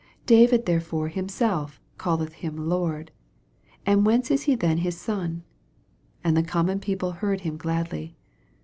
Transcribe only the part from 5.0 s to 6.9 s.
eon? And the common